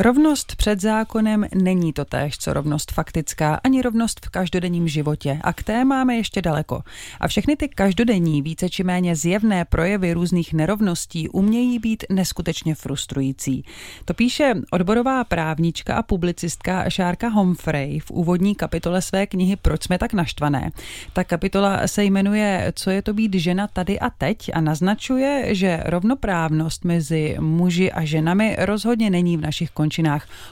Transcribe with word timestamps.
Rovnost 0.00 0.56
před 0.56 0.80
zákonem 0.80 1.46
není 1.54 1.92
to 1.92 2.04
též, 2.04 2.38
co 2.38 2.52
rovnost 2.52 2.92
faktická, 2.92 3.60
ani 3.64 3.82
rovnost 3.82 4.26
v 4.26 4.30
každodenním 4.30 4.88
životě. 4.88 5.38
A 5.42 5.52
k 5.52 5.62
té 5.62 5.84
máme 5.84 6.16
ještě 6.16 6.42
daleko. 6.42 6.82
A 7.20 7.28
všechny 7.28 7.56
ty 7.56 7.68
každodenní, 7.68 8.42
více 8.42 8.68
či 8.68 8.84
méně 8.84 9.16
zjevné 9.16 9.64
projevy 9.64 10.12
různých 10.12 10.54
nerovností 10.54 11.28
umějí 11.28 11.78
být 11.78 12.04
neskutečně 12.10 12.74
frustrující. 12.74 13.64
To 14.04 14.14
píše 14.14 14.54
odborová 14.70 15.24
právnička 15.24 15.94
a 15.94 16.02
publicistka 16.02 16.90
Šárka 16.90 17.28
Humphrey 17.28 17.98
v 17.98 18.10
úvodní 18.10 18.54
kapitole 18.54 19.02
své 19.02 19.26
knihy 19.26 19.56
Proč 19.56 19.84
jsme 19.84 19.98
tak 19.98 20.12
naštvané. 20.12 20.70
Ta 21.12 21.24
kapitola 21.24 21.86
se 21.86 22.04
jmenuje 22.04 22.72
Co 22.76 22.90
je 22.90 23.02
to 23.02 23.14
být 23.14 23.34
žena 23.34 23.66
tady 23.66 24.00
a 24.00 24.10
teď 24.10 24.50
a 24.54 24.60
naznačuje, 24.60 25.54
že 25.54 25.82
rovnoprávnost 25.86 26.84
mezi 26.84 27.36
muži 27.40 27.92
a 27.92 28.04
ženami 28.04 28.56
rozhodně 28.58 29.10
není 29.10 29.36
v 29.36 29.40
našich 29.40 29.70
končinách 29.70 29.87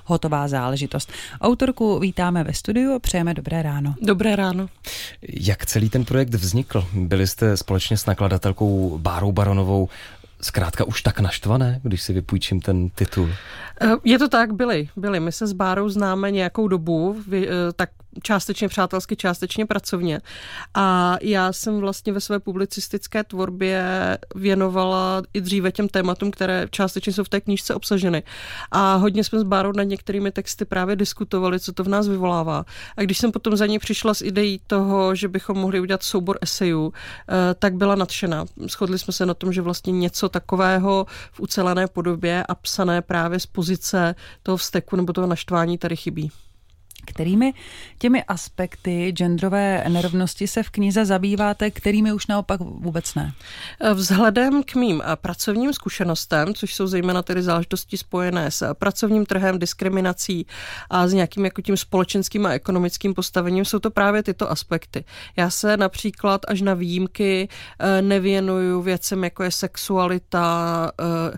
hotová 0.04 0.48
záležitost. 0.48 1.12
Autorku 1.40 1.98
vítáme 1.98 2.44
ve 2.44 2.52
studiu 2.52 2.94
a 2.94 2.98
přejeme 2.98 3.34
dobré 3.34 3.62
ráno. 3.62 3.94
Dobré 4.02 4.36
ráno. 4.36 4.68
Jak 5.28 5.66
celý 5.66 5.90
ten 5.90 6.04
projekt 6.04 6.34
vznikl? 6.34 6.86
Byli 6.92 7.26
jste 7.26 7.56
společně 7.56 7.96
s 7.96 8.06
nakladatelkou 8.06 8.98
Bárou 8.98 9.32
Baronovou 9.32 9.88
zkrátka 10.40 10.84
už 10.84 11.02
tak 11.02 11.20
naštvané, 11.20 11.80
když 11.82 12.02
si 12.02 12.12
vypůjčím 12.12 12.60
ten 12.60 12.90
titul? 12.90 13.28
Eh, 13.80 13.88
je 14.04 14.18
to 14.18 14.28
tak, 14.28 14.54
byli, 14.54 14.88
byli. 14.96 15.20
My 15.20 15.32
se 15.32 15.46
s 15.46 15.52
Bárou 15.52 15.88
známe 15.88 16.30
nějakou 16.30 16.68
dobu, 16.68 17.16
eh, 17.32 17.46
tak 17.76 17.90
částečně 18.22 18.68
přátelsky, 18.68 19.16
částečně 19.16 19.66
pracovně. 19.66 20.20
A 20.74 21.16
já 21.22 21.52
jsem 21.52 21.80
vlastně 21.80 22.12
ve 22.12 22.20
své 22.20 22.40
publicistické 22.40 23.24
tvorbě 23.24 23.84
věnovala 24.34 25.22
i 25.34 25.40
dříve 25.40 25.72
těm 25.72 25.88
tématům, 25.88 26.30
které 26.30 26.66
částečně 26.70 27.12
jsou 27.12 27.24
v 27.24 27.28
té 27.28 27.40
knížce 27.40 27.74
obsaženy. 27.74 28.22
A 28.70 28.94
hodně 28.94 29.24
jsme 29.24 29.38
s 29.38 29.42
Bárou 29.42 29.72
nad 29.72 29.82
některými 29.82 30.32
texty 30.32 30.64
právě 30.64 30.96
diskutovali, 30.96 31.60
co 31.60 31.72
to 31.72 31.84
v 31.84 31.88
nás 31.88 32.08
vyvolává. 32.08 32.64
A 32.96 33.02
když 33.02 33.18
jsem 33.18 33.32
potom 33.32 33.56
za 33.56 33.66
ní 33.66 33.78
přišla 33.78 34.14
s 34.14 34.22
ideí 34.22 34.60
toho, 34.66 35.14
že 35.14 35.28
bychom 35.28 35.58
mohli 35.58 35.80
udělat 35.80 36.02
soubor 36.02 36.38
esejů, 36.40 36.92
eh, 36.92 37.54
tak 37.54 37.74
byla 37.74 37.94
nadšená. 37.94 38.44
Shodli 38.68 38.98
jsme 38.98 39.12
se 39.12 39.26
na 39.26 39.34
tom, 39.34 39.52
že 39.52 39.62
vlastně 39.62 39.92
něco 39.92 40.28
takového 40.28 41.06
v 41.32 41.40
ucelené 41.40 41.86
podobě 41.86 42.44
a 42.48 42.54
psané 42.54 43.02
právě 43.02 43.40
z 43.40 43.46
pozice 43.46 44.14
toho 44.42 44.56
vzteku 44.56 44.96
nebo 44.96 45.12
toho 45.12 45.26
naštvání 45.26 45.78
tady 45.78 45.96
chybí. 45.96 46.30
Kterými 47.06 47.54
těmi 47.98 48.24
aspekty 48.24 49.12
genderové 49.12 49.84
nerovnosti 49.88 50.46
se 50.46 50.62
v 50.62 50.70
knize 50.70 51.04
zabýváte, 51.04 51.70
kterými 51.70 52.12
už 52.12 52.26
naopak 52.26 52.60
vůbec 52.60 53.14
ne? 53.14 53.32
Vzhledem 53.94 54.62
k 54.62 54.74
mým 54.74 55.02
pracovním 55.14 55.72
zkušenostem, 55.72 56.54
což 56.54 56.74
jsou 56.74 56.86
zejména 56.86 57.22
tedy 57.22 57.42
záležitosti 57.42 57.96
spojené 57.96 58.50
s 58.50 58.74
pracovním 58.74 59.26
trhem, 59.26 59.58
diskriminací 59.58 60.46
a 60.90 61.08
s 61.08 61.12
nějakým 61.12 61.44
jako 61.44 61.62
tím 61.62 61.76
společenským 61.76 62.46
a 62.46 62.50
ekonomickým 62.52 63.14
postavením, 63.14 63.64
jsou 63.64 63.78
to 63.78 63.90
právě 63.90 64.22
tyto 64.22 64.50
aspekty. 64.50 65.04
Já 65.36 65.50
se 65.50 65.76
například 65.76 66.40
až 66.48 66.60
na 66.60 66.74
výjimky 66.74 67.48
eh, 67.78 68.02
nevěnuju 68.02 68.82
věcem, 68.82 69.24
jako 69.24 69.42
je 69.42 69.50
sexualita, 69.50 70.90
eh, 71.00 71.36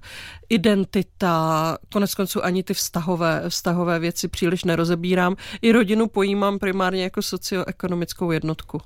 identita, 0.48 1.78
konec 1.92 2.14
konců 2.14 2.44
ani 2.44 2.62
ty 2.62 2.74
vztahové, 2.74 3.42
vztahové 3.48 3.98
věci 3.98 4.28
příliš 4.28 4.64
nerozebírám. 4.64 5.36
I 5.62 5.72
rodinu 5.72 6.08
pojímám 6.08 6.58
primárně 6.58 7.02
jako 7.02 7.22
socioekonomickou 7.22 8.30
jednotku. 8.30 8.80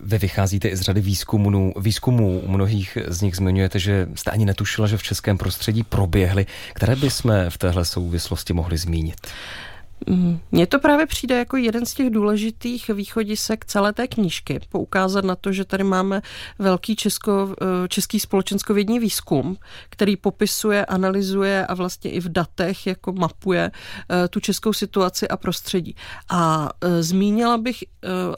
Vy 0.00 0.18
vycházíte 0.18 0.68
i 0.68 0.76
z 0.76 0.80
řady 0.80 1.00
výzkumů, 1.00 1.72
výzkumů. 1.80 2.42
Mnohých 2.46 2.98
z 3.06 3.22
nich 3.22 3.36
zmiňujete, 3.36 3.78
že 3.78 4.08
jste 4.14 4.30
ani 4.30 4.44
netušila, 4.44 4.86
že 4.86 4.96
v 4.96 5.02
českém 5.02 5.38
prostředí 5.38 5.82
proběhly. 5.82 6.46
Které 6.74 6.96
bychom 6.96 7.32
v 7.48 7.58
téhle 7.58 7.84
souvislosti 7.84 8.52
mohli 8.52 8.78
zmínit? 8.78 9.26
Mm, 10.06 10.38
mně 10.52 10.66
to 10.66 10.78
právě 10.78 11.06
přijde 11.06 11.38
jako 11.38 11.56
jeden 11.56 11.86
z 11.86 11.94
těch 11.94 12.10
důležitých 12.10 12.88
východisek 12.88 13.64
celé 13.64 13.92
té 13.92 14.08
knížky. 14.08 14.60
Poukázat 14.68 15.24
na 15.24 15.36
to, 15.36 15.52
že 15.52 15.64
tady 15.64 15.84
máme 15.84 16.22
velký 16.58 16.96
česko, 16.96 17.54
eh, 17.60 17.88
český 17.88 18.20
společenskovědní 18.20 18.98
výzkum, 18.98 19.56
který 19.90 20.16
popisuje, 20.16 20.86
analyzuje 20.86 21.66
a 21.66 21.74
vlastně 21.74 22.10
i 22.10 22.20
v 22.20 22.28
datech 22.28 22.86
jako 22.86 23.12
mapuje 23.12 23.70
eh, 23.70 24.28
tu 24.28 24.40
českou 24.40 24.72
situaci 24.72 25.28
a 25.28 25.36
prostředí. 25.36 25.96
A 26.28 26.70
eh, 26.80 27.02
zmínila 27.02 27.58
bych 27.58 27.84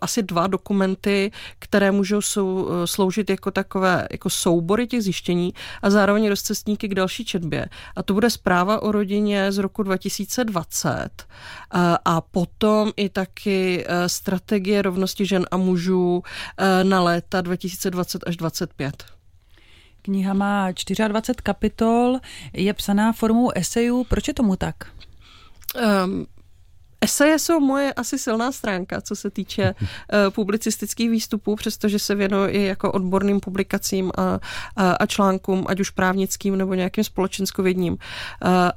asi 0.01 0.23
dva 0.23 0.47
dokumenty, 0.47 1.31
které 1.59 1.91
můžou 1.91 2.21
sou, 2.21 2.69
sloužit 2.85 3.31
jako 3.31 3.51
takové 3.51 4.09
jako 4.11 4.31
soubory 4.31 4.87
těch 4.87 5.03
zjištění 5.03 5.55
a 5.83 5.91
zároveň 5.91 6.29
rozcestníky 6.29 6.89
k 6.89 6.95
další 6.95 7.25
četbě. 7.25 7.67
A 7.97 8.03
to 8.03 8.15
bude 8.15 8.31
zpráva 8.31 8.83
o 8.83 8.93
rodině 8.93 9.53
z 9.53 9.59
roku 9.59 9.83
2020 9.83 11.27
a 12.05 12.21
potom 12.21 12.93
i 12.97 13.09
taky 13.09 13.85
e, 13.87 14.09
strategie 14.09 14.83
rovnosti 14.83 15.27
žen 15.27 15.47
a 15.51 15.57
mužů 15.57 16.23
e, 16.57 16.85
na 16.85 17.03
léta 17.03 17.41
2020 17.41 18.23
až 18.27 18.37
2025. 18.37 19.05
Kniha 20.03 20.35
má 20.35 20.71
24 21.09 21.43
kapitol, 21.43 22.19
je 22.53 22.75
psaná 22.75 23.13
formou 23.13 23.51
esejů. 23.51 24.05
Proč 24.05 24.29
je 24.29 24.35
tomu 24.35 24.57
tak? 24.57 24.77
Um, 26.05 26.27
Eseje 27.03 27.39
jsou 27.39 27.61
moje 27.61 27.93
asi 27.93 28.19
silná 28.19 28.53
stránka, 28.53 29.01
co 29.01 29.17
se 29.17 29.31
týče 29.31 29.75
uh, 29.75 29.87
publicistických 30.35 31.11
výstupů, 31.11 31.57
přestože 31.57 31.99
se 31.99 32.15
věnuji 32.15 32.51
i 32.51 32.63
jako 32.63 32.93
odborným 32.93 33.41
publikacím 33.41 34.11
a, 34.19 34.39
a, 34.77 34.93
a 34.93 35.07
článkům, 35.07 35.65
ať 35.69 35.81
už 35.81 35.91
právnickým 35.91 36.59
nebo 36.59 36.75
nějakým 36.75 37.05
společenskovědním. 37.05 37.93
Uh, 37.93 37.99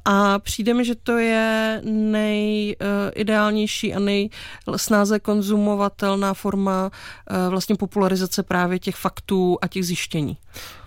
a 0.05 0.39
přijde 0.39 0.73
mi, 0.73 0.85
že 0.85 0.95
to 0.95 1.17
je 1.17 1.81
nejideálnější 1.85 3.91
uh, 3.91 3.95
a 3.95 3.99
nejsnáze 3.99 5.19
konzumovatelná 5.19 6.33
forma 6.33 6.85
uh, 6.85 6.91
vlastně 7.49 7.75
popularizace 7.75 8.43
právě 8.43 8.79
těch 8.79 8.95
faktů 8.95 9.57
a 9.61 9.67
těch 9.67 9.85
zjištění. 9.85 10.37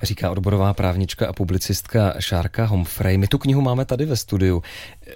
Říká 0.02 0.30
odborová 0.30 0.74
právnička 0.74 1.28
a 1.28 1.32
publicistka 1.32 2.14
Šárka 2.18 2.64
Humphrey. 2.64 3.18
My 3.18 3.28
tu 3.28 3.38
knihu 3.38 3.60
máme 3.60 3.84
tady 3.84 4.04
ve 4.04 4.16
studiu. 4.16 4.62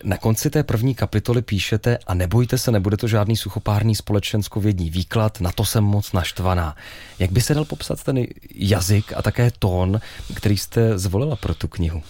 Na 0.05 0.17
konci 0.17 0.51
té 0.51 0.63
první 0.63 0.95
kapitoly 0.95 1.43
píšete 1.43 1.99
a 2.07 2.15
nebojte 2.15 2.59
se, 2.59 2.71
nebude 2.71 2.97
to 2.97 3.09
žádný 3.09 3.37
suchopárný 3.37 3.95
společenskovědní 3.95 4.91
výklad, 4.91 5.41
na 5.41 5.53
to 5.53 5.65
jsem 5.65 5.85
moc 5.85 6.13
naštvaná. 6.13 6.77
Jak 7.19 7.33
by 7.33 7.41
se 7.41 7.55
dal 7.55 7.65
popsat 7.65 8.03
ten 8.03 8.27
jazyk 8.55 9.13
a 9.17 9.23
také 9.23 9.51
tón, 9.59 10.01
který 10.35 10.59
jste 10.59 10.99
zvolila 10.99 11.37
pro 11.37 11.55
tu 11.55 11.69
knihu? 11.69 12.03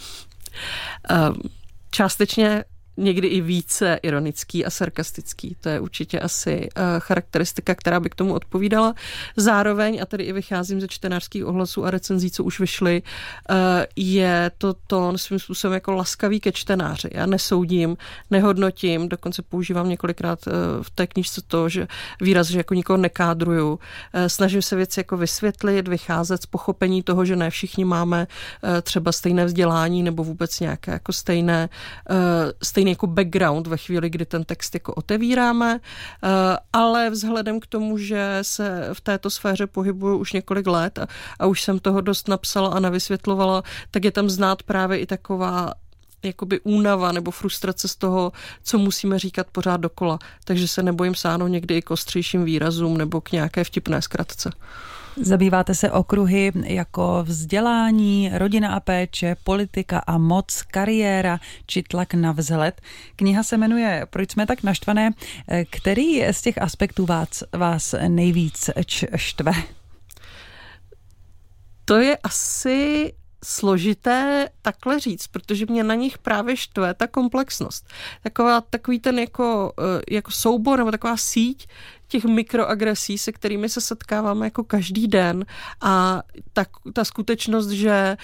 Um, 1.11 1.43
částečně 1.91 2.65
někdy 2.97 3.29
i 3.29 3.41
více 3.41 3.99
ironický 4.03 4.65
a 4.65 4.71
sarkastický. 4.71 5.57
To 5.61 5.69
je 5.69 5.81
určitě 5.81 6.21
asi 6.21 6.69
uh, 6.77 6.83
charakteristika, 6.99 7.75
která 7.75 8.01
by 8.01 8.11
k 8.11 8.15
tomu 8.15 8.35
odpovídala. 8.35 8.95
Zároveň, 9.37 9.99
a 10.03 10.07
tady 10.07 10.25
i 10.25 10.33
vycházím 10.33 10.81
ze 10.81 10.89
čtenářských 10.89 11.47
ohlasů 11.47 11.85
a 11.85 11.91
recenzí, 11.91 12.31
co 12.31 12.45
už 12.45 12.61
vyšly, 12.61 13.03
uh, 13.51 13.57
je 13.97 14.51
to 14.59 14.75
tón 14.87 15.19
svým 15.19 15.39
způsobem 15.39 15.75
jako 15.75 15.93
laskavý 15.93 16.41
ke 16.41 16.53
čtenáři. 16.53 17.09
Já 17.13 17.27
nesoudím, 17.27 17.97
nehodnotím, 18.31 19.09
dokonce 19.09 19.43
používám 19.43 19.89
několikrát 19.89 20.47
uh, 20.47 20.53
v 20.83 20.91
té 20.91 21.07
knižce 21.07 21.43
to, 21.47 21.69
že 21.69 21.87
výraz, 22.21 22.47
že 22.47 22.59
jako 22.59 22.75
nikoho 22.75 22.97
nekádruju. 22.97 23.79
Snažím 24.27 24.63
se 24.63 24.77
věci 24.77 25.01
jako 25.01 25.17
vysvětlit, 25.17 25.89
vycházet 25.89 26.43
z 26.43 26.47
pochopení 26.47 27.03
toho, 27.03 27.25
že 27.25 27.37
ne 27.37 27.51
všichni 27.51 27.85
máme 27.85 28.27
třeba 28.83 29.13
stejné 29.13 29.45
vzdělání 29.45 30.03
nebo 30.03 30.25
vůbec 30.25 30.61
nějaké 30.61 30.91
jako 30.91 31.13
stejné, 31.13 31.69
stejné 32.63 32.82
stejný 32.83 32.91
jako 32.91 33.07
background 33.07 33.67
ve 33.67 33.77
chvíli, 33.77 34.11
kdy 34.11 34.27
ten 34.27 34.45
text 34.45 34.75
jako 34.75 34.95
otevíráme, 34.95 35.81
eh, 35.81 36.29
ale 36.73 37.11
vzhledem 37.11 37.61
k 37.61 37.67
tomu, 37.67 37.99
že 37.99 38.39
se 38.43 38.89
v 38.93 39.01
této 39.01 39.31
sféře 39.31 39.67
pohybuju 39.67 40.19
už 40.19 40.33
několik 40.33 40.67
let 40.67 40.99
a, 40.99 41.07
a 41.39 41.47
už 41.47 41.63
jsem 41.63 41.79
toho 41.79 42.01
dost 42.01 42.29
napsala 42.29 42.69
a 42.69 42.81
navysvětlovala, 42.81 43.63
tak 43.91 44.05
je 44.05 44.11
tam 44.11 44.31
znát 44.31 44.63
právě 44.63 44.99
i 44.99 45.07
taková 45.07 45.75
jakoby 46.23 46.61
únava 46.61 47.13
nebo 47.13 47.31
frustrace 47.31 47.89
z 47.89 47.97
toho, 47.97 48.33
co 48.63 48.79
musíme 48.79 49.19
říkat 49.19 49.47
pořád 49.53 49.81
dokola. 49.81 50.19
Takže 50.45 50.69
se 50.69 50.83
nebojím 50.83 51.15
sáhnout 51.15 51.49
někdy 51.49 51.77
i 51.77 51.83
k 51.83 51.91
ostřejším 51.91 52.45
výrazům 52.45 52.99
nebo 52.99 53.21
k 53.21 53.33
nějaké 53.33 53.65
vtipné 53.65 54.03
zkratce. 54.03 54.51
Zabýváte 55.17 55.75
se 55.75 55.91
okruhy 55.91 56.53
jako 56.65 57.25
vzdělání, 57.27 58.31
rodina 58.35 58.75
a 58.75 58.81
péče, 58.81 59.37
politika 59.45 59.99
a 59.99 60.19
moc, 60.19 60.63
kariéra 60.63 61.41
či 61.67 61.83
tlak 61.83 62.15
na 62.15 62.33
vzhled. 62.33 62.81
Kniha 63.17 63.43
se 63.43 63.57
jmenuje 63.57 64.07
Proč 64.11 64.33
jsme 64.33 64.47
tak 64.47 64.63
naštvané? 64.63 65.11
Který 65.71 66.25
z 66.33 66.43
těch 66.43 66.63
aspektů 66.63 67.07
vás, 67.07 67.45
vás 67.53 67.95
nejvíc 68.09 68.71
štve? 69.17 69.53
To 71.85 71.97
je 71.97 72.17
asi 72.17 73.13
složité 73.45 74.49
takhle 74.63 75.01
říct, 75.01 75.27
protože 75.27 75.67
mě 75.67 75.85
na 75.85 75.95
nich 75.95 76.19
právě 76.19 76.57
štve 76.57 76.95
ta 76.95 77.07
komplexnost. 77.07 77.87
Taková, 78.23 78.61
takový 78.61 79.01
ten 79.01 79.19
jako, 79.19 79.73
eh, 79.79 80.15
jako 80.15 80.31
soubor 80.31 80.79
nebo 80.79 80.91
taková 80.91 81.17
síť 81.17 81.69
těch 82.13 82.25
mikroagresí, 82.25 83.19
se 83.19 83.33
kterými 83.33 83.69
se 83.69 83.81
setkáváme 83.81 84.47
jako 84.47 84.65
každý 84.65 85.09
den 85.09 85.45
a 85.81 86.23
ta, 86.53 86.65
ta 86.93 87.05
skutečnost, 87.05 87.69
že 87.69 88.17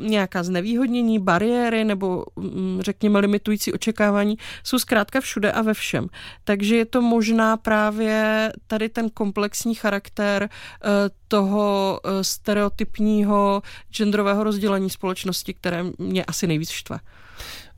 uh, 0.00 0.06
nějaká 0.06 0.42
znevýhodnění, 0.42 1.18
bariéry 1.18 1.84
nebo 1.84 2.24
um, 2.34 2.78
řekněme 2.82 3.18
limitující 3.18 3.72
očekávání 3.72 4.36
jsou 4.64 4.78
zkrátka 4.78 5.20
všude 5.20 5.52
a 5.52 5.62
ve 5.62 5.74
všem. 5.74 6.06
Takže 6.44 6.76
je 6.76 6.84
to 6.84 7.02
možná 7.02 7.56
právě 7.56 8.52
tady 8.66 8.88
ten 8.88 9.10
komplexní 9.10 9.74
charakter 9.74 10.42
uh, 10.44 10.90
toho 11.28 12.00
uh, 12.04 12.10
stereotypního 12.22 13.62
genderového 13.90 14.44
rozdělení 14.44 14.90
společnosti, 14.90 15.54
které 15.54 15.84
mě 15.98 16.24
asi 16.24 16.46
nejvíc 16.46 16.70
štve. 16.70 16.98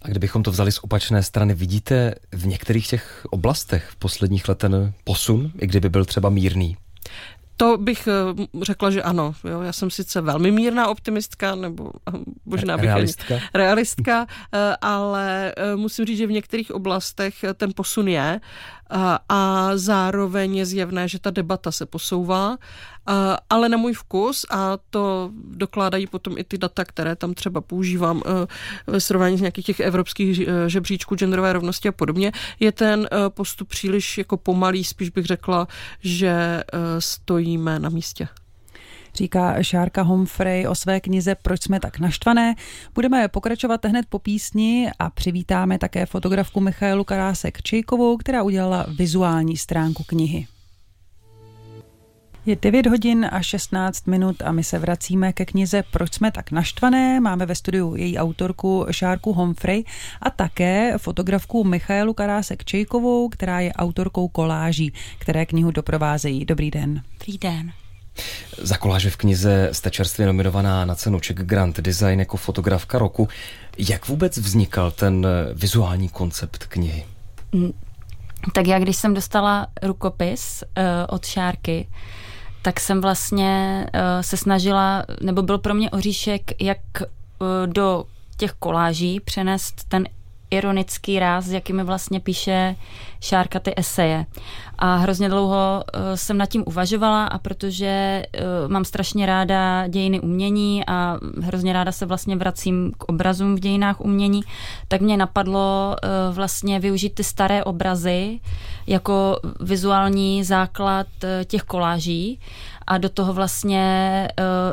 A 0.02 0.08
kdybychom 0.08 0.42
to 0.42 0.50
vzali 0.50 0.72
z 0.72 0.78
opačné 0.78 1.22
strany, 1.22 1.54
vidíte 1.54 2.14
v 2.32 2.46
některých 2.46 2.88
těch 2.88 3.26
oblastech 3.30 3.88
v 3.90 3.96
posledních 3.96 4.48
letech 4.48 4.70
posun, 5.04 5.52
i 5.58 5.66
kdyby 5.66 5.88
byl 5.88 6.04
třeba 6.04 6.30
mírný? 6.30 6.76
To 7.60 7.76
bych 7.76 8.08
eh, 8.08 8.64
řekla, 8.64 8.90
že 8.90 9.02
ano. 9.02 9.34
Jo. 9.50 9.60
Já 9.60 9.72
jsem 9.72 9.90
sice 9.90 10.20
velmi 10.20 10.50
mírná 10.50 10.88
optimistka, 10.88 11.54
nebo 11.54 11.90
eh, 12.08 12.18
možná 12.44 12.76
bych 12.76 12.86
realistka, 12.86 13.34
realistka 13.54 14.26
eh, 14.54 14.76
ale 14.80 15.54
musím 15.76 16.04
říct, 16.04 16.18
že 16.18 16.26
v 16.26 16.32
některých 16.32 16.70
oblastech 16.70 17.44
ten 17.54 17.72
posun 17.76 18.08
je 18.08 18.40
a 19.28 19.70
zároveň 19.74 20.56
je 20.56 20.66
zjevné, 20.66 21.08
že 21.08 21.18
ta 21.18 21.30
debata 21.30 21.72
se 21.72 21.86
posouvá, 21.86 22.56
ale 23.50 23.68
na 23.68 23.76
můj 23.76 23.92
vkus, 23.92 24.46
a 24.50 24.78
to 24.90 25.30
dokládají 25.44 26.06
potom 26.06 26.38
i 26.38 26.44
ty 26.44 26.58
data, 26.58 26.84
které 26.84 27.16
tam 27.16 27.34
třeba 27.34 27.60
používám 27.60 28.22
ve 28.86 29.00
srovnání 29.00 29.38
s 29.38 29.40
nějakých 29.40 29.66
těch 29.66 29.80
evropských 29.80 30.48
žebříčků 30.66 31.16
genderové 31.16 31.52
rovnosti 31.52 31.88
a 31.88 31.92
podobně, 31.92 32.32
je 32.60 32.72
ten 32.72 33.08
postup 33.28 33.68
příliš 33.68 34.18
jako 34.18 34.36
pomalý, 34.36 34.84
spíš 34.84 35.10
bych 35.10 35.26
řekla, 35.26 35.68
že 36.00 36.64
stojíme 36.98 37.78
na 37.78 37.88
místě. 37.88 38.28
Říká 39.18 39.62
Šárka 39.62 40.02
Humphrey 40.02 40.66
o 40.66 40.74
své 40.74 41.00
knize 41.00 41.34
Proč 41.34 41.62
jsme 41.62 41.80
tak 41.80 41.98
naštvané. 41.98 42.54
Budeme 42.94 43.28
pokračovat 43.28 43.84
hned 43.84 44.06
po 44.08 44.18
písni 44.18 44.90
a 44.98 45.10
přivítáme 45.10 45.78
také 45.78 46.06
fotografku 46.06 46.60
Michailu 46.60 47.04
Karásek 47.04 47.62
Čejkovou, 47.62 48.16
která 48.16 48.42
udělala 48.42 48.86
vizuální 48.98 49.56
stránku 49.56 50.04
knihy. 50.06 50.46
Je 52.46 52.56
9 52.56 52.86
hodin 52.86 53.28
a 53.32 53.42
16 53.42 54.06
minut 54.06 54.42
a 54.42 54.52
my 54.52 54.64
se 54.64 54.78
vracíme 54.78 55.32
ke 55.32 55.44
knize 55.44 55.82
Proč 55.92 56.14
jsme 56.14 56.30
tak 56.30 56.50
naštvané. 56.50 57.20
Máme 57.20 57.46
ve 57.46 57.54
studiu 57.54 57.96
její 57.96 58.18
autorku 58.18 58.86
Šárku 58.90 59.32
Humphrey 59.32 59.84
a 60.22 60.30
také 60.30 60.98
fotografku 60.98 61.64
Michailu 61.64 62.14
Karásek 62.14 62.64
Čejkovou, 62.64 63.28
která 63.28 63.60
je 63.60 63.72
autorkou 63.72 64.28
koláží, 64.28 64.92
které 65.18 65.46
knihu 65.46 65.70
doprovázejí. 65.70 66.44
Dobrý 66.44 66.70
den. 66.70 67.02
Dobrý 67.18 67.38
den. 67.38 67.72
Za 68.62 68.76
koláže 68.76 69.10
v 69.10 69.16
knize 69.16 69.68
jste 69.72 69.90
čerstvě 69.90 70.26
nominovaná 70.26 70.84
na 70.84 70.94
cenu 70.94 71.20
Czech 71.20 71.36
Grand 71.36 71.80
Design 71.80 72.18
jako 72.18 72.36
fotografka 72.36 72.98
roku. 72.98 73.28
Jak 73.78 74.08
vůbec 74.08 74.38
vznikal 74.38 74.90
ten 74.90 75.26
vizuální 75.54 76.08
koncept 76.08 76.64
knihy? 76.64 77.06
Mm, 77.52 77.72
tak 78.52 78.66
já, 78.66 78.78
když 78.78 78.96
jsem 78.96 79.14
dostala 79.14 79.66
rukopis 79.82 80.62
uh, 80.62 80.84
od 81.08 81.26
Šárky, 81.26 81.88
tak 82.62 82.80
jsem 82.80 83.00
vlastně 83.00 83.86
uh, 83.94 84.00
se 84.20 84.36
snažila, 84.36 85.04
nebo 85.20 85.42
byl 85.42 85.58
pro 85.58 85.74
mě 85.74 85.90
oříšek, 85.90 86.62
jak 86.62 86.78
uh, 87.02 87.46
do 87.66 88.04
těch 88.36 88.52
koláží 88.52 89.20
přenést 89.20 89.84
ten 89.88 90.08
ironický 90.50 91.18
ráz, 91.18 91.44
s 91.44 91.52
jakými 91.52 91.84
vlastně 91.84 92.20
píše 92.20 92.76
Šárka 93.20 93.60
ty 93.60 93.74
eseje. 93.76 94.26
A 94.78 94.96
hrozně 94.96 95.28
dlouho 95.28 95.84
uh, 95.94 96.00
jsem 96.14 96.38
nad 96.38 96.46
tím 96.46 96.64
uvažovala 96.66 97.26
a 97.26 97.38
protože 97.38 98.22
uh, 98.34 98.70
mám 98.70 98.84
strašně 98.84 99.26
ráda 99.26 99.88
dějiny 99.88 100.20
umění 100.20 100.86
a 100.86 101.18
hrozně 101.42 101.72
ráda 101.72 101.92
se 101.92 102.06
vlastně 102.06 102.36
vracím 102.36 102.92
k 102.98 103.04
obrazům 103.04 103.56
v 103.56 103.60
dějinách 103.60 104.00
umění, 104.00 104.42
tak 104.88 105.00
mě 105.00 105.16
napadlo 105.16 105.96
uh, 106.02 106.34
vlastně 106.34 106.80
využít 106.80 107.14
ty 107.14 107.24
staré 107.24 107.64
obrazy 107.64 108.40
jako 108.86 109.40
vizuální 109.60 110.44
základ 110.44 111.06
těch 111.44 111.62
koláží 111.62 112.40
a 112.88 112.98
do 112.98 113.08
toho 113.08 113.32
vlastně 113.32 114.28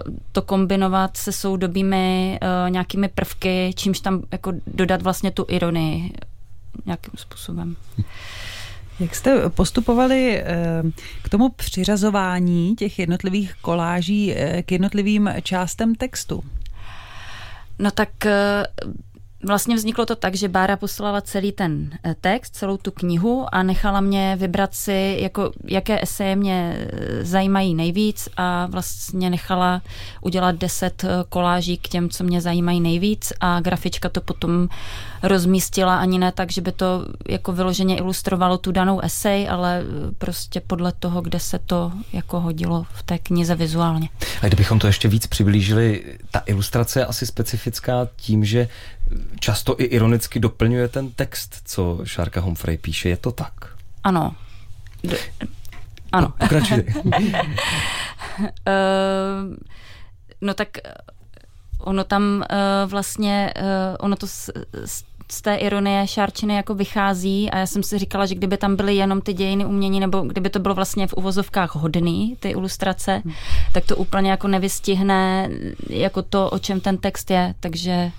uh, 0.08 0.16
to 0.32 0.42
kombinovat 0.42 1.18
se 1.18 1.32
soudobými 1.32 2.40
uh, 2.42 2.70
nějakými 2.70 3.08
prvky, 3.08 3.74
čímž 3.76 4.00
tam 4.00 4.22
jako 4.32 4.54
dodat 4.68 5.02
vlastně 5.02 5.32
tu 5.32 5.46
ironii 5.50 6.14
nějakým 6.86 7.14
způsobem. 7.16 7.76
Jak 9.00 9.16
jste 9.16 9.50
postupovali 9.50 10.38
eh, 10.38 10.84
k 11.24 11.30
tomu 11.30 11.50
přiřazování 11.50 12.76
těch 12.76 13.00
jednotlivých 13.00 13.54
koláží 13.62 14.36
k 14.66 14.72
jednotlivým 14.72 15.30
částem 15.44 15.96
textu? 15.96 16.44
No 17.80 17.92
tak 17.92 18.10
Vlastně 19.46 19.76
vzniklo 19.76 20.06
to 20.06 20.16
tak, 20.16 20.36
že 20.36 20.48
Bára 20.48 20.78
poslala 20.78 21.22
celý 21.22 21.52
ten 21.52 21.90
eh, 22.04 22.16
text, 22.22 22.56
celou 22.56 22.78
tu 22.78 22.92
knihu 22.92 23.46
a 23.52 23.64
nechala 23.64 24.02
mě 24.02 24.36
vybrat 24.40 24.76
si, 24.76 25.18
jako, 25.22 25.52
jaké 25.64 26.02
eseje 26.02 26.36
mě 26.36 26.78
eh, 26.78 27.26
zajímají 27.26 27.76
nejvíc 27.76 28.30
a 28.38 28.66
vlastně 28.66 29.30
nechala 29.30 29.82
udělat 30.22 30.56
deset 30.56 31.04
eh, 31.04 31.10
koláží 31.30 31.78
k 31.78 31.88
těm, 31.88 32.10
co 32.10 32.24
mě 32.24 32.42
zajímají 32.42 32.82
nejvíc 32.82 33.34
a 33.40 33.60
grafička 33.60 34.10
to 34.10 34.22
potom 34.22 34.70
rozmístila 35.24 35.98
ani 35.98 36.20
ne 36.20 36.32
tak, 36.32 36.52
že 36.52 36.62
by 36.62 36.72
to 36.72 37.06
jako 37.30 37.52
vyloženě 37.52 37.98
ilustrovalo 37.98 38.58
tu 38.58 38.72
danou 38.72 39.00
esej, 39.00 39.50
ale 39.50 39.84
prostě 40.18 40.62
podle 40.68 40.92
toho, 41.00 41.22
kde 41.22 41.40
se 41.40 41.60
to 41.60 41.92
jako 42.14 42.40
hodilo 42.40 42.86
v 42.94 43.04
té 43.04 43.18
knize 43.18 43.56
vizuálně. 43.56 44.10
A 44.42 44.48
kdybychom 44.48 44.80
to 44.80 44.88
ještě 44.88 45.08
víc 45.08 45.28
přiblížili, 45.28 46.04
ta 46.32 46.42
ilustrace 46.46 47.00
je 47.00 47.06
asi 47.06 47.26
specifická 47.26 48.08
tím, 48.16 48.46
že 48.46 48.68
často 49.40 49.76
i 49.80 49.84
ironicky 49.84 50.40
doplňuje 50.40 50.88
ten 50.88 51.12
text, 51.12 51.62
co 51.66 52.00
Šárka 52.04 52.42
Humphrey 52.42 52.78
píše. 52.78 53.10
Je 53.10 53.18
to 53.18 53.32
tak? 53.32 53.54
Ano. 54.04 54.36
D- 55.04 55.18
ano. 56.12 56.34
Pokračuj. 56.40 56.78
uh, 56.78 56.84
no 60.42 60.54
tak 60.54 60.78
ono 61.80 62.04
tam 62.04 62.44
uh, 62.52 62.92
vlastně, 62.92 63.54
uh, 63.58 63.64
ono 64.00 64.16
to 64.16 64.28
s, 64.28 64.52
s, 64.86 65.04
z 65.32 65.42
té 65.42 65.56
ironie 65.56 66.08
Šárčiny 66.08 66.56
jako 66.56 66.74
vychází 66.74 67.52
a 67.52 67.58
já 67.58 67.66
jsem 67.66 67.84
si 67.84 67.98
říkala, 67.98 68.26
že 68.26 68.36
kdyby 68.36 68.58
tam 68.58 68.76
byly 68.76 68.96
jenom 68.96 69.22
ty 69.22 69.34
dějiny 69.34 69.66
umění, 69.66 70.00
nebo 70.00 70.22
kdyby 70.22 70.50
to 70.50 70.60
bylo 70.60 70.76
vlastně 70.76 71.08
v 71.08 71.14
uvozovkách 71.14 71.76
hodný, 71.76 72.36
ty 72.40 72.50
ilustrace, 72.50 73.22
hmm. 73.26 73.34
tak 73.74 73.86
to 73.86 73.96
úplně 73.96 74.32
jako 74.32 74.48
nevystihne 74.48 75.50
jako 75.90 76.22
to, 76.22 76.50
o 76.50 76.60
čem 76.60 76.80
ten 76.80 76.98
text 76.98 77.32
je, 77.32 77.54
takže 77.60 78.12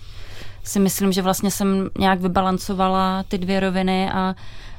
si 0.66 0.80
myslím, 0.80 1.12
že 1.12 1.22
vlastně 1.22 1.50
jsem 1.50 1.90
nějak 1.98 2.20
vybalancovala 2.20 3.22
ty 3.22 3.38
dvě 3.38 3.60
roviny 3.60 4.10
a 4.10 4.34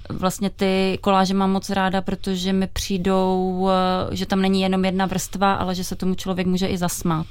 vlastně 0.09 0.49
ty 0.49 0.97
koláže 1.01 1.33
mám 1.33 1.51
moc 1.51 1.69
ráda, 1.69 2.01
protože 2.01 2.53
mi 2.53 2.67
přijdou, 2.67 3.69
eh, 3.69 4.15
že 4.15 4.25
tam 4.25 4.41
není 4.41 4.61
jenom 4.61 4.85
jedna 4.85 5.05
vrstva, 5.05 5.53
ale 5.53 5.75
že 5.75 5.83
se 5.83 5.95
tomu 5.95 6.15
člověk 6.15 6.47
může 6.47 6.67
i 6.67 6.77
zasmát. 6.77 7.27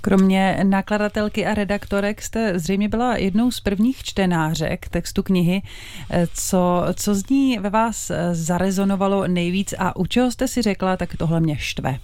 Kromě 0.00 0.60
nakladatelky 0.62 1.46
a 1.46 1.54
redaktorek 1.54 2.22
jste 2.22 2.58
zřejmě 2.58 2.88
byla 2.88 3.16
jednou 3.16 3.50
z 3.50 3.60
prvních 3.60 4.02
čtenářek 4.02 4.88
textu 4.88 5.22
knihy. 5.22 5.62
Eh, 6.10 6.26
co, 6.34 6.84
co 6.94 7.14
z 7.14 7.28
ní 7.28 7.58
ve 7.58 7.70
vás 7.70 8.10
eh, 8.10 8.34
zarezonovalo 8.34 9.28
nejvíc 9.28 9.74
a 9.78 9.96
u 9.96 10.06
čeho 10.06 10.30
jste 10.30 10.48
si 10.48 10.62
řekla, 10.62 10.96
tak 10.96 11.16
tohle 11.16 11.40
mě 11.40 11.56
štve? 11.58 11.98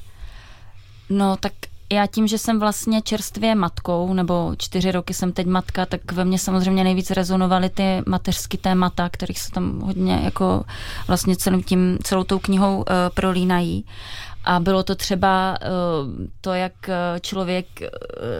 No 1.11 1.37
tak 1.37 1.53
já 1.93 2.07
tím, 2.07 2.27
že 2.27 2.39
jsem 2.39 2.61
vlastně 2.61 3.03
čerstvě 3.03 3.55
matkou, 3.55 4.15
nebo 4.15 4.53
čtyři 4.59 4.93
roky 4.93 5.15
jsem 5.15 5.33
teď 5.33 5.47
matka, 5.47 5.87
tak 5.87 6.13
ve 6.13 6.25
mně 6.25 6.39
samozřejmě 6.39 6.85
nejvíc 6.85 7.11
rezonovaly 7.11 7.71
ty 7.71 8.03
mateřské 8.07 8.59
témata, 8.59 9.09
kterých 9.09 9.41
se 9.41 9.51
tam 9.51 9.81
hodně 9.81 10.21
jako 10.25 10.65
vlastně 11.07 11.37
celým 11.37 11.63
tím, 11.63 11.99
celou 12.03 12.25
tou 12.25 12.39
knihou 12.39 12.77
uh, 12.77 12.85
prolínají. 13.15 13.85
A 14.47 14.61
bylo 14.61 14.83
to 14.83 14.95
třeba 14.95 15.59
uh, 15.61 16.27
to, 16.41 16.53
jak 16.53 16.89
eh, 16.89 17.21
člověk 17.21 17.67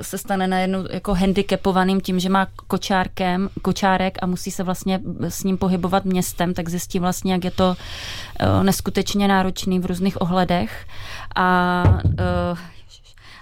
se 0.01 0.19
stane 0.19 0.47
najednou 0.47 0.85
jako 0.91 1.15
handicapovaným 1.15 2.01
tím, 2.01 2.21
že 2.21 2.29
má 2.29 2.47
kočárkem, 2.67 3.49
kočárek 3.63 4.19
a 4.23 4.27
musí 4.27 4.51
se 4.51 4.63
vlastně 4.63 5.01
s 5.29 5.45
ním 5.45 5.59
pohybovat 5.59 6.05
městem, 6.05 6.55
tak 6.55 6.69
zjistí 6.69 6.99
vlastně, 6.99 7.33
jak 7.33 7.45
je 7.45 7.51
to 7.51 7.77
neskutečně 8.63 9.29
náročný 9.29 9.79
v 9.79 9.87
různých 9.87 10.21
ohledech. 10.21 10.87
A 11.37 11.85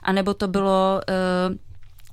a 0.03 0.13
nebo 0.13 0.35
to 0.35 0.49
bylo, 0.49 1.01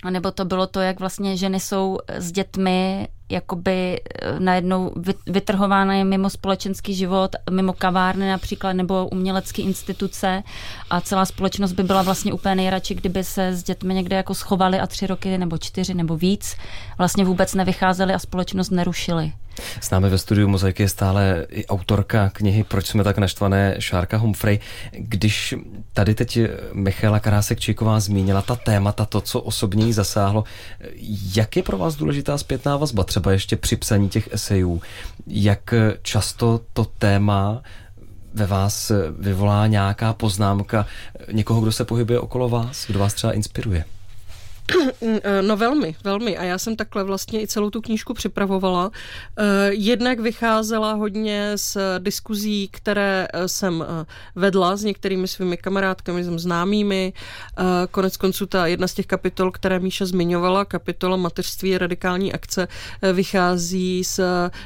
uh, 0.06 0.12
nebo 0.12 0.32
to 0.32 0.46
bylo 0.46 0.68
to, 0.68 0.80
jak 0.80 1.00
vlastně 1.00 1.38
ženy 1.38 1.60
jsou 1.60 1.98
s 2.08 2.32
dětmi 2.32 3.08
jakoby 3.30 4.02
eh, 4.02 4.40
najednou 4.40 4.94
vytrhována 5.28 5.94
je 5.94 6.04
mimo 6.04 6.30
společenský 6.30 6.94
život, 6.94 7.36
mimo 7.50 7.74
kavárny 7.74 8.30
například, 8.30 8.74
nebo 8.74 9.08
umělecké 9.08 9.62
instituce 9.62 10.44
a 10.90 11.02
celá 11.02 11.26
společnost 11.26 11.72
by 11.72 11.84
byla 11.84 12.02
vlastně 12.02 12.34
úplně 12.34 12.56
nejradši, 12.56 12.96
kdyby 12.96 13.24
se 13.24 13.48
s 13.48 13.64
dětmi 13.64 13.94
někde 13.94 14.16
jako 14.16 14.36
schovali 14.36 14.80
a 14.80 14.88
tři 14.88 15.08
roky 15.08 15.38
nebo 15.38 15.58
čtyři 15.58 15.94
nebo 15.94 16.18
víc 16.18 16.56
vlastně 16.98 17.26
vůbec 17.26 17.54
nevycházeli 17.54 18.14
a 18.14 18.20
společnost 18.20 18.70
nerušili. 18.70 19.32
S 19.82 19.90
námi 19.90 20.10
ve 20.10 20.18
studiu 20.18 20.48
Mozaiky 20.48 20.84
je 20.84 20.90
stále 20.90 21.46
i 21.50 21.66
autorka 21.66 22.30
knihy 22.30 22.64
Proč 22.64 22.88
jsme 22.88 23.04
tak 23.04 23.18
naštvané, 23.18 23.76
Šárka 23.80 24.18
Humphrey. 24.18 24.60
Když 24.92 25.56
tady 25.94 26.16
teď 26.16 26.40
Michala 26.74 27.20
Karásek-Číková 27.20 28.00
zmínila 28.00 28.42
ta 28.42 28.56
témata, 28.56 29.06
to, 29.06 29.22
co 29.22 29.42
osobně 29.42 29.86
jí 29.86 29.94
zasáhlo, 29.94 30.44
jak 31.36 31.56
je 31.56 31.64
pro 31.64 31.78
vás 31.78 31.96
důležitá 31.96 32.38
zpětná 32.38 32.78
vazba, 32.78 33.04
třeba 33.04 33.19
ještě 33.28 33.56
při 33.56 33.76
psaní 33.76 34.10
těch 34.10 34.30
esejů? 34.32 34.82
Jak 35.28 35.74
často 36.02 36.62
to 36.74 36.86
téma 36.86 37.62
ve 38.34 38.46
vás 38.46 38.92
vyvolá 39.20 39.68
nějaká 39.68 40.14
poznámka 40.14 40.86
někoho, 41.32 41.62
kdo 41.62 41.72
se 41.72 41.86
pohybuje 41.86 42.20
okolo 42.20 42.50
vás, 42.50 42.88
kdo 42.88 43.00
vás 43.00 43.14
třeba 43.14 43.34
inspiruje? 43.34 43.86
No 45.42 45.58
velmi, 45.58 45.96
velmi. 46.04 46.38
A 46.38 46.44
já 46.44 46.58
jsem 46.58 46.76
takhle 46.76 47.04
vlastně 47.04 47.42
i 47.42 47.48
celou 47.48 47.70
tu 47.70 47.82
knížku 47.82 48.14
připravovala. 48.14 48.92
Eh, 49.38 49.70
jednak 49.72 50.20
vycházela 50.20 50.94
hodně 50.94 51.52
z 51.56 51.78
diskuzí, 52.00 52.70
které 52.72 53.28
eh, 53.34 53.48
jsem 53.48 53.86
eh, 53.88 54.06
vedla 54.36 54.76
s 54.76 54.84
některými 54.84 55.28
svými 55.28 55.58
kamarádkami, 55.58 56.24
s 56.24 56.30
známými. 56.30 57.14
Konec 57.92 58.18
konců 58.18 58.46
ta 58.46 58.68
jedna 58.68 58.88
z 58.88 58.94
těch 58.94 59.06
kapitol, 59.06 59.52
které 59.52 59.80
Míša 59.80 60.06
zmiňovala, 60.06 60.66
kapitola 60.66 61.18
mateřství 61.18 61.78
radikální 61.78 62.34
akce, 62.34 62.68
vychází 63.14 64.04
z 64.04 64.20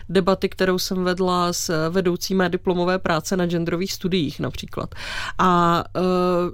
debaty, 0.10 0.50
kterou 0.50 0.80
jsem 0.80 1.04
vedla 1.04 1.54
s 1.54 1.90
vedoucí 1.90 2.36
mé 2.36 2.50
diplomové 2.50 3.00
práce 3.00 3.38
na 3.38 3.46
genderových 3.46 3.94
studiích 3.94 4.40
například. 4.40 4.96
A 5.38 5.84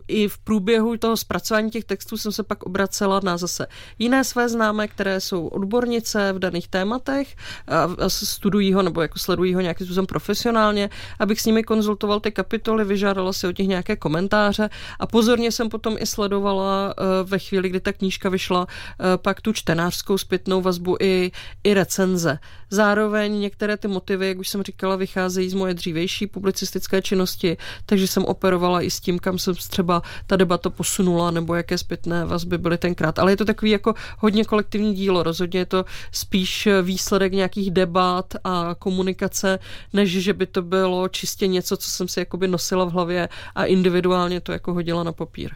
i 0.07 0.27
v 0.27 0.37
průběhu 0.37 0.97
toho 0.97 1.17
zpracování 1.17 1.71
těch 1.71 1.83
textů 1.83 2.17
jsem 2.17 2.31
se 2.31 2.43
pak 2.43 2.63
obracela 2.63 3.19
na 3.23 3.37
zase 3.39 3.67
jiné 3.99 4.23
své 4.23 4.49
známé, 4.49 4.87
které 4.87 5.21
jsou 5.21 5.47
odbornice 5.47 6.33
v 6.33 6.39
daných 6.39 6.67
tématech 6.67 7.35
a 7.67 8.09
studují 8.09 8.73
ho 8.73 8.81
nebo 8.81 9.01
jako 9.01 9.19
sledují 9.19 9.53
ho 9.53 9.61
nějakým 9.61 9.87
způsobem 9.87 10.05
profesionálně, 10.05 10.89
abych 11.19 11.41
s 11.41 11.45
nimi 11.45 11.63
konzultoval 11.63 12.19
ty 12.19 12.31
kapitoly, 12.31 12.85
vyžádala 12.85 13.33
si 13.33 13.47
od 13.47 13.57
nich 13.57 13.67
nějaké 13.67 13.95
komentáře 13.95 14.69
a 14.99 15.07
pozorně 15.07 15.51
jsem 15.51 15.69
potom 15.69 15.95
i 15.99 16.05
sledovala 16.05 16.93
eh, 16.97 17.03
ve 17.23 17.39
chvíli, 17.39 17.69
kdy 17.69 17.79
ta 17.79 17.93
knížka 17.93 18.29
vyšla, 18.29 18.67
eh, 18.67 19.17
pak 19.17 19.41
tu 19.41 19.53
čtenářskou 19.53 20.17
zpětnou 20.17 20.61
vazbu 20.61 20.97
i, 20.99 21.31
i 21.63 21.73
recenze. 21.73 22.39
Zároveň 22.69 23.39
některé 23.39 23.77
ty 23.77 23.87
motivy, 23.87 24.27
jak 24.27 24.37
už 24.37 24.49
jsem 24.49 24.63
říkala, 24.63 24.95
vycházejí 24.95 25.49
z 25.49 25.53
moje 25.53 25.73
dřívější 25.73 26.27
publicistické 26.27 27.01
činnosti, 27.01 27.57
takže 27.85 28.07
jsem 28.07 28.25
operovala 28.25 28.81
i 28.81 28.91
s 28.91 28.99
tím, 28.99 29.19
kam 29.19 29.37
jsem 29.39 29.55
třeba 29.55 30.01
ta 30.27 30.35
debata 30.35 30.69
posunula, 30.69 31.31
nebo 31.31 31.55
jaké 31.55 31.77
zpětné 31.77 32.25
vazby 32.25 32.57
byly 32.57 32.77
tenkrát. 32.77 33.19
Ale 33.19 33.28
je 33.29 33.37
to 33.37 33.45
takový 33.45 33.71
jako 33.71 33.93
hodně 34.17 34.45
kolektivní 34.45 34.93
dílo. 34.93 35.23
Rozhodně 35.23 35.59
je 35.59 35.65
to 35.65 35.85
spíš 36.11 36.67
výsledek 36.81 37.33
nějakých 37.33 37.71
debat 37.71 38.33
a 38.43 38.75
komunikace, 38.79 39.59
než 39.93 40.11
že 40.11 40.33
by 40.33 40.45
to 40.45 40.61
bylo 40.61 41.07
čistě 41.07 41.47
něco, 41.47 41.77
co 41.77 41.89
jsem 41.89 42.07
si 42.07 42.19
jakoby 42.19 42.47
nosila 42.47 42.85
v 42.85 42.91
hlavě 42.91 43.29
a 43.55 43.65
individuálně 43.65 44.41
to 44.41 44.51
jako 44.51 44.73
hodila 44.73 45.03
na 45.03 45.11
papír. 45.11 45.51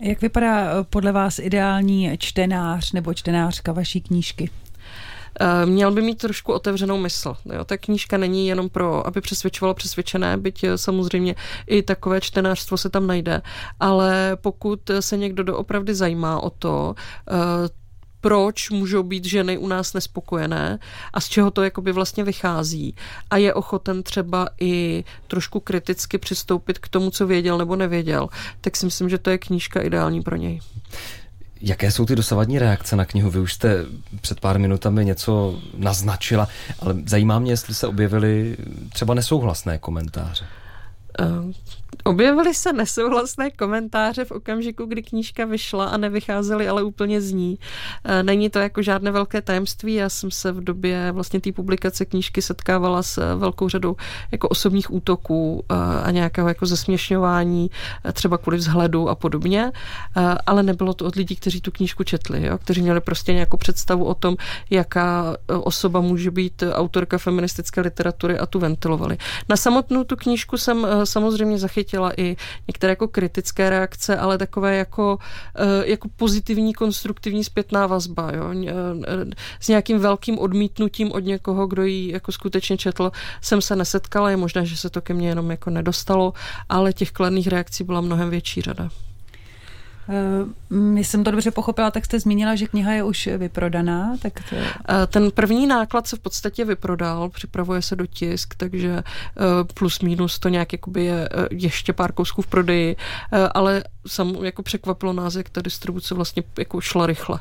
Jak 0.00 0.20
vypadá 0.20 0.84
podle 0.84 1.12
vás 1.12 1.38
ideální 1.38 2.18
čtenář 2.18 2.92
nebo 2.92 3.14
čtenářka 3.14 3.72
vaší 3.72 4.00
knížky? 4.00 4.50
Eh, 5.40 5.66
měl 5.66 5.90
by 5.90 6.02
mít 6.02 6.18
trošku 6.18 6.52
otevřenou 6.52 6.98
mysl. 6.98 7.36
Jo? 7.52 7.64
Ta 7.64 7.76
knížka 7.76 8.16
není 8.16 8.48
jenom 8.48 8.68
pro, 8.68 9.06
aby 9.06 9.20
přesvědčovalo 9.20 9.74
přesvědčené, 9.74 10.36
byť 10.36 10.64
eh, 10.64 10.78
samozřejmě 10.78 11.34
i 11.66 11.82
takové 11.82 12.20
čtenářstvo 12.20 12.76
se 12.76 12.90
tam 12.90 13.06
najde, 13.06 13.42
ale 13.80 14.36
pokud 14.40 14.90
se 15.00 15.16
někdo 15.16 15.42
doopravdy 15.42 15.94
zajímá 15.94 16.40
o 16.40 16.50
to, 16.50 16.94
eh, 17.30 17.34
proč 18.20 18.70
můžou 18.70 19.02
být 19.02 19.24
ženy 19.24 19.58
u 19.58 19.68
nás 19.68 19.94
nespokojené 19.94 20.78
a 21.12 21.20
z 21.20 21.28
čeho 21.28 21.50
to 21.50 21.62
jakoby 21.62 21.92
vlastně 21.92 22.24
vychází 22.24 22.96
a 23.30 23.36
je 23.36 23.54
ochoten 23.54 24.02
třeba 24.02 24.48
i 24.60 25.04
trošku 25.26 25.60
kriticky 25.60 26.18
přistoupit 26.18 26.78
k 26.78 26.88
tomu, 26.88 27.10
co 27.10 27.26
věděl 27.26 27.58
nebo 27.58 27.76
nevěděl, 27.76 28.28
tak 28.60 28.76
si 28.76 28.86
myslím, 28.86 29.08
že 29.08 29.18
to 29.18 29.30
je 29.30 29.38
knížka 29.38 29.80
ideální 29.80 30.22
pro 30.22 30.36
něj. 30.36 30.60
Jaké 31.60 31.90
jsou 31.90 32.06
ty 32.06 32.16
dosavadní 32.16 32.58
reakce 32.58 32.96
na 32.96 33.04
knihu? 33.04 33.30
Vy 33.30 33.40
už 33.40 33.52
jste 33.52 33.84
před 34.20 34.40
pár 34.40 34.58
minutami 34.58 35.04
něco 35.04 35.60
naznačila, 35.76 36.48
ale 36.80 36.94
zajímá 37.06 37.38
mě, 37.38 37.52
jestli 37.52 37.74
se 37.74 37.86
objevily 37.86 38.56
třeba 38.92 39.14
nesouhlasné 39.14 39.78
komentáře. 39.78 40.44
Objevily 42.06 42.54
se 42.54 42.72
nesouhlasné 42.72 43.50
komentáře 43.50 44.24
v 44.24 44.30
okamžiku, 44.30 44.86
kdy 44.86 45.02
knížka 45.02 45.44
vyšla 45.44 45.84
a 45.84 45.96
nevycházely 45.96 46.68
ale 46.68 46.82
úplně 46.82 47.20
z 47.20 47.32
ní. 47.32 47.58
E, 48.04 48.22
není 48.22 48.50
to 48.50 48.58
jako 48.58 48.82
žádné 48.82 49.10
velké 49.10 49.42
tajemství. 49.42 49.94
Já 49.94 50.08
jsem 50.08 50.30
se 50.30 50.52
v 50.52 50.64
době 50.64 51.12
vlastně 51.12 51.40
té 51.40 51.52
publikace 51.52 52.04
knížky 52.04 52.42
setkávala 52.42 53.02
s 53.02 53.36
velkou 53.36 53.68
řadou 53.68 53.96
jako 54.32 54.48
osobních 54.48 54.92
útoků 54.92 55.64
e, 55.68 55.74
a 56.02 56.10
nějakého 56.10 56.48
jako 56.48 56.66
zesměšňování, 56.66 57.70
e, 58.04 58.12
třeba 58.12 58.38
kvůli 58.38 58.56
vzhledu 58.56 59.08
a 59.08 59.14
podobně, 59.14 59.72
ale 60.46 60.62
nebylo 60.62 60.94
to 60.94 61.04
od 61.04 61.14
lidí, 61.14 61.36
kteří 61.36 61.60
tu 61.60 61.70
knížku 61.70 62.04
četli, 62.04 62.46
jo? 62.46 62.58
kteří 62.58 62.82
měli 62.82 63.00
prostě 63.00 63.32
nějakou 63.32 63.56
představu 63.56 64.04
o 64.04 64.14
tom, 64.14 64.36
jaká 64.70 65.36
osoba 65.48 66.00
může 66.00 66.30
být 66.30 66.62
autorka 66.72 67.18
feministické 67.18 67.80
literatury 67.80 68.38
a 68.38 68.46
tu 68.46 68.58
ventilovali. 68.58 69.18
Na 69.48 69.56
samotnou 69.56 70.04
tu 70.04 70.16
knížku 70.16 70.56
jsem 70.56 70.86
samozřejmě 71.04 71.58
zachytila 71.58 71.85
zachytila 71.86 72.12
i 72.16 72.36
některé 72.68 72.92
jako 72.92 73.08
kritické 73.08 73.70
reakce, 73.70 74.16
ale 74.16 74.38
takové 74.38 74.76
jako, 74.76 75.18
eh, 75.54 75.86
jako 75.86 76.08
pozitivní, 76.16 76.74
konstruktivní 76.74 77.44
zpětná 77.44 77.86
vazba, 77.86 78.32
jo? 78.34 78.50
Eh, 78.66 79.24
s 79.60 79.68
nějakým 79.68 79.98
velkým 79.98 80.38
odmítnutím 80.38 81.12
od 81.12 81.20
někoho, 81.20 81.66
kdo 81.66 81.84
ji 81.84 82.12
jako 82.12 82.32
skutečně 82.32 82.76
četl, 82.76 83.12
jsem 83.40 83.62
se 83.62 83.76
nesetkala, 83.76 84.30
je 84.30 84.36
možné, 84.36 84.66
že 84.66 84.76
se 84.76 84.90
to 84.90 85.00
ke 85.00 85.14
mně 85.14 85.28
jenom 85.28 85.50
jako 85.50 85.70
nedostalo, 85.70 86.32
ale 86.68 86.92
těch 86.92 87.12
kladných 87.12 87.48
reakcí 87.48 87.84
byla 87.84 88.00
mnohem 88.00 88.30
větší 88.30 88.62
řada. 88.62 89.05
Uh, 90.08 90.98
jsem 90.98 91.24
to 91.24 91.30
dobře 91.30 91.50
pochopila, 91.50 91.90
tak 91.90 92.04
jste 92.04 92.20
zmínila, 92.20 92.54
že 92.54 92.66
kniha 92.66 92.92
je 92.92 93.02
už 93.02 93.28
vyprodaná. 93.36 94.16
Tak 94.22 94.32
to... 94.50 94.56
Eh, 94.56 95.06
ten 95.06 95.30
první 95.30 95.66
náklad 95.66 96.06
se 96.06 96.16
v 96.16 96.18
podstatě 96.20 96.64
vyprodal, 96.64 97.28
připravuje 97.28 97.82
se 97.82 97.96
do 97.96 98.06
tisk, 98.06 98.54
takže 98.56 98.90
eh, 98.90 99.02
plus 99.74 100.00
minus 100.00 100.38
to 100.38 100.48
nějak 100.48 100.72
jakoby 100.72 101.04
je 101.04 101.28
ještě 101.50 101.92
pár 101.92 102.12
kousků 102.12 102.42
v 102.42 102.46
prodeji, 102.46 102.96
ale 103.54 103.84
sam 104.06 104.34
jako 104.44 104.62
překvapilo 104.62 105.12
nás, 105.12 105.34
jak 105.34 105.50
ta 105.50 105.62
distribuce 105.62 106.14
vlastně 106.14 106.42
jako 106.58 106.80
šla 106.80 107.06
rychle. 107.06 107.40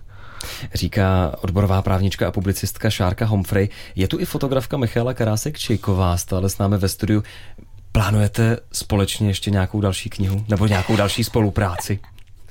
Říká 0.74 1.36
odborová 1.42 1.82
právnička 1.82 2.28
a 2.28 2.32
publicistka 2.32 2.90
Šárka 2.90 3.26
Humphrey. 3.26 3.70
Je 3.96 4.08
tu 4.08 4.20
i 4.20 4.26
fotografka 4.26 4.78
Michála 4.78 5.14
Karásek-Čejková, 5.14 6.16
stále 6.16 6.50
s 6.50 6.58
námi 6.58 6.78
ve 6.78 6.90
studiu. 6.90 7.24
Plánujete 7.92 8.58
společně 8.72 9.28
ještě 9.28 9.52
nějakou 9.52 9.82
další 9.82 10.10
knihu 10.10 10.46
nebo 10.48 10.68
nějakou 10.68 10.96
další 10.96 11.24
spolupráci? 11.24 12.00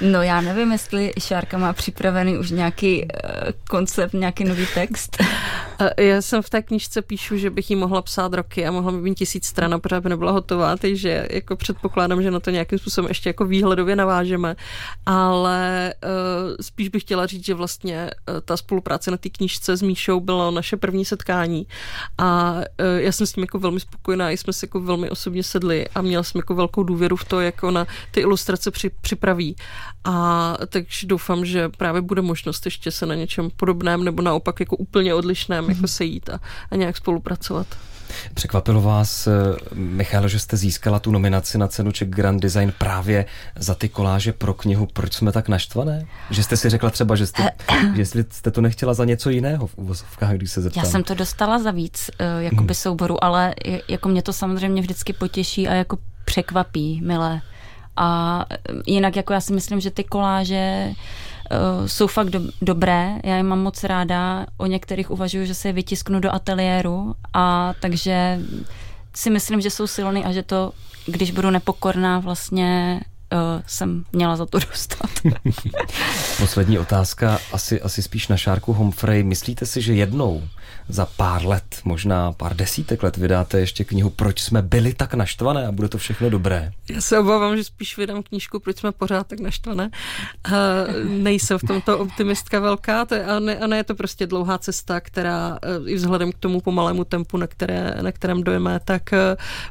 No 0.00 0.22
já 0.22 0.40
nevím, 0.40 0.72
jestli 0.72 1.12
Šárka 1.18 1.58
má 1.58 1.72
připravený 1.72 2.38
už 2.38 2.50
nějaký 2.50 3.02
uh, 3.02 3.08
koncept, 3.70 4.12
nějaký 4.12 4.44
nový 4.44 4.66
text. 4.74 5.16
Já 5.98 6.22
jsem 6.22 6.42
v 6.42 6.50
té 6.50 6.62
knižce 6.62 7.02
píšu, 7.02 7.36
že 7.36 7.50
bych 7.50 7.70
ji 7.70 7.76
mohla 7.76 8.02
psát 8.02 8.34
roky 8.34 8.66
a 8.66 8.70
mohla 8.70 8.92
by 8.92 9.00
být 9.00 9.14
tisíc 9.14 9.46
stran 9.46 9.74
a 9.74 9.78
pořád 9.78 10.02
by 10.02 10.08
nebyla 10.08 10.32
hotová, 10.32 10.76
takže 10.76 11.28
jako 11.30 11.56
předpokládám, 11.56 12.22
že 12.22 12.30
na 12.30 12.40
to 12.40 12.50
nějakým 12.50 12.78
způsobem 12.78 13.08
ještě 13.08 13.28
jako 13.28 13.44
výhledově 13.44 13.96
navážeme, 13.96 14.56
ale 15.06 15.94
uh, 16.04 16.10
spíš 16.60 16.88
bych 16.88 17.02
chtěla 17.02 17.26
říct, 17.26 17.44
že 17.44 17.54
vlastně 17.54 18.10
uh, 18.28 18.40
ta 18.40 18.56
spolupráce 18.56 19.10
na 19.10 19.16
té 19.16 19.28
knižce 19.28 19.76
s 19.76 19.82
Míšou 19.82 20.20
bylo 20.20 20.50
naše 20.50 20.76
první 20.76 21.04
setkání 21.04 21.66
a 22.18 22.54
uh, 22.54 22.62
já 22.96 23.12
jsem 23.12 23.26
s 23.26 23.32
tím 23.32 23.42
jako 23.42 23.58
velmi 23.58 23.80
spokojená, 23.80 24.30
jsme 24.30 24.52
se 24.52 24.64
jako 24.66 24.80
velmi 24.80 25.10
osobně 25.10 25.42
sedli 25.42 25.88
a 25.94 26.02
měla 26.02 26.22
jsem 26.22 26.38
jako 26.38 26.54
velkou 26.54 26.82
důvěru 26.82 27.16
v 27.16 27.24
to, 27.24 27.40
jak 27.40 27.62
ona 27.62 27.86
ty 28.10 28.20
ilustrace 28.20 28.70
při, 28.70 28.90
připraví 29.00 29.56
a 30.04 30.54
takže 30.68 31.06
doufám, 31.06 31.44
že 31.44 31.68
právě 31.68 32.02
bude 32.02 32.22
možnost 32.22 32.64
ještě 32.64 32.90
se 32.90 33.06
na 33.06 33.14
něčem 33.14 33.50
podobném 33.56 34.04
nebo 34.04 34.22
naopak 34.22 34.60
jako 34.60 34.76
úplně 34.76 35.14
odlišném 35.14 35.64
mm-hmm. 35.64 35.74
jako 35.74 35.88
sejít 35.88 36.28
a, 36.30 36.40
a 36.70 36.76
nějak 36.76 36.96
spolupracovat. 36.96 37.66
Překvapilo 38.34 38.80
vás, 38.80 39.26
eh, 39.26 39.32
Michal, 39.74 40.28
že 40.28 40.38
jste 40.38 40.56
získala 40.56 40.98
tu 40.98 41.10
nominaci 41.10 41.58
na 41.58 41.68
cenu 41.68 41.92
Czech 41.92 42.08
Grand 42.08 42.42
Design 42.42 42.72
právě 42.78 43.24
za 43.56 43.74
ty 43.74 43.88
koláže 43.88 44.32
pro 44.32 44.54
knihu 44.54 44.88
Proč 44.92 45.14
jsme 45.14 45.32
tak 45.32 45.48
naštvané? 45.48 46.06
Že 46.30 46.42
jste 46.42 46.56
si 46.56 46.68
řekla 46.68 46.90
třeba, 46.90 47.16
že 47.16 47.26
jste, 47.26 47.50
že 47.94 48.06
jste 48.06 48.50
to 48.50 48.60
nechtěla 48.60 48.94
za 48.94 49.04
něco 49.04 49.30
jiného 49.30 49.66
v 49.66 49.78
uvozovkách, 49.78 50.34
když 50.34 50.50
se 50.50 50.60
zeptám. 50.60 50.84
Já 50.84 50.90
jsem 50.90 51.02
to 51.02 51.14
dostala 51.14 51.58
za 51.58 51.70
víc, 51.70 52.10
eh, 52.18 52.42
jakoby 52.42 52.68
hmm. 52.68 52.74
souboru, 52.74 53.24
ale 53.24 53.54
jako 53.88 54.08
mě 54.08 54.22
to 54.22 54.32
samozřejmě 54.32 54.82
vždycky 54.82 55.12
potěší 55.12 55.68
a 55.68 55.74
jako 55.74 55.98
překvapí, 56.24 57.00
milé. 57.04 57.40
A 57.98 58.44
jinak 58.86 59.16
jako 59.16 59.32
já 59.32 59.40
si 59.40 59.52
myslím, 59.52 59.80
že 59.80 59.90
ty 59.90 60.04
koláže 60.04 60.92
jsou 61.86 62.06
fakt 62.06 62.30
do, 62.30 62.40
dobré, 62.62 63.20
já 63.24 63.36
je 63.36 63.42
mám 63.42 63.60
moc 63.60 63.84
ráda, 63.84 64.46
o 64.56 64.66
některých 64.66 65.10
uvažuji, 65.10 65.46
že 65.46 65.54
se 65.54 65.68
je 65.68 65.72
vytisknu 65.72 66.20
do 66.20 66.34
ateliéru. 66.34 67.14
A 67.34 67.74
takže 67.80 68.40
si 69.14 69.30
myslím, 69.30 69.60
že 69.60 69.70
jsou 69.70 69.86
silný 69.86 70.24
a 70.24 70.32
že 70.32 70.42
to, 70.42 70.72
když 71.06 71.30
budu 71.30 71.50
nepokorná, 71.50 72.18
vlastně 72.18 73.00
uh, 73.32 73.62
jsem 73.66 74.04
měla 74.12 74.36
za 74.36 74.46
to 74.46 74.58
dostat. 74.58 75.10
Poslední 76.38 76.78
otázka, 76.78 77.38
asi, 77.52 77.80
asi 77.82 78.02
spíš 78.02 78.28
na 78.28 78.36
Šárku 78.36 78.72
Humphrey. 78.72 79.22
Myslíte 79.22 79.66
si, 79.66 79.82
že 79.82 79.94
jednou 79.94 80.42
za 80.88 81.06
pár 81.06 81.46
let, 81.46 81.80
možná 81.84 82.32
pár 82.32 82.56
desítek 82.56 83.02
let 83.02 83.16
vydáte 83.16 83.60
ještě 83.60 83.84
knihu 83.84 84.10
Proč 84.10 84.40
jsme 84.40 84.62
byli 84.62 84.94
tak 84.94 85.14
naštvané 85.14 85.66
a 85.66 85.72
bude 85.72 85.88
to 85.88 85.98
všechno 85.98 86.30
dobré? 86.30 86.72
Já 86.90 87.00
se 87.00 87.18
obávám, 87.18 87.56
že 87.56 87.64
spíš 87.64 87.96
vydám 87.96 88.22
knížku 88.22 88.60
Proč 88.60 88.78
jsme 88.78 88.92
pořád 88.92 89.26
tak 89.26 89.40
naštvané. 89.40 89.90
Uh, 90.48 90.54
nejsem 91.08 91.58
v 91.58 91.62
tomto 91.66 91.98
optimistka 91.98 92.60
velká 92.60 93.04
to 93.04 93.14
je, 93.14 93.24
a, 93.24 93.38
ne, 93.38 93.58
a 93.58 93.66
ne 93.66 93.76
je 93.76 93.84
to 93.84 93.94
prostě 93.94 94.26
dlouhá 94.26 94.58
cesta, 94.58 95.00
která 95.00 95.58
uh, 95.78 95.90
i 95.90 95.94
vzhledem 95.94 96.32
k 96.32 96.38
tomu 96.38 96.60
pomalému 96.60 97.04
tempu, 97.04 97.36
na, 97.36 97.46
které, 97.46 97.94
na 98.02 98.12
kterém 98.12 98.42
dojeme, 98.42 98.80
tak 98.84 99.02
uh, 99.12 99.18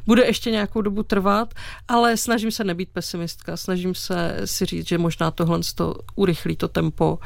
bude 0.06 0.26
ještě 0.26 0.50
nějakou 0.50 0.80
dobu 0.80 1.02
trvat, 1.02 1.54
ale 1.88 2.16
snažím 2.16 2.50
se 2.50 2.64
nebýt 2.64 2.88
pesimistka, 2.92 3.47
snažím 3.56 3.94
se 3.94 4.36
si 4.44 4.64
říct, 4.64 4.88
že 4.88 4.98
možná 4.98 5.30
tohle 5.30 5.60
to 5.74 5.94
urychlí 6.14 6.56
to 6.56 6.68
tempo, 6.68 7.18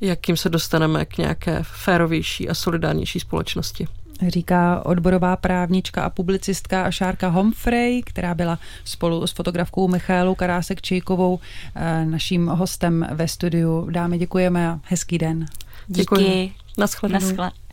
jakým 0.00 0.36
se 0.36 0.48
dostaneme 0.48 1.04
k 1.04 1.18
nějaké 1.18 1.58
férovější 1.62 2.48
a 2.48 2.54
solidárnější 2.54 3.20
společnosti. 3.20 3.88
Říká 4.28 4.86
odborová 4.86 5.36
právnička 5.36 6.02
a 6.02 6.10
publicistka 6.10 6.90
Šárka 6.90 7.28
Humphrey, 7.28 8.02
která 8.02 8.34
byla 8.34 8.58
spolu 8.84 9.26
s 9.26 9.32
fotografkou 9.32 9.88
Michálou 9.88 10.34
Karásek 10.34 10.82
Čejkovou 10.82 11.38
eh, 11.74 12.04
naším 12.04 12.46
hostem 12.46 13.06
ve 13.12 13.28
studiu. 13.28 13.90
Dámy, 13.90 14.18
děkujeme 14.18 14.68
a 14.68 14.80
hezký 14.84 15.18
den. 15.18 15.46
Děkuji. 15.86 16.52
Naschledanou. 16.78 17.26
Naschle. 17.26 17.65